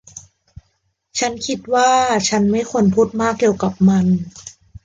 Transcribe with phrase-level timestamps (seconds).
[1.19, 1.91] ฉันคิดว่า
[2.29, 4.05] ฉันไม่ควรพูดมากเกี่ยวกับมัน